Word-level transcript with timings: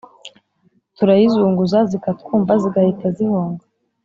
turayizunguza, 0.97 1.77
zikatwumva 1.91 2.53
zigahita 2.61 3.07
zihunga 3.17 3.63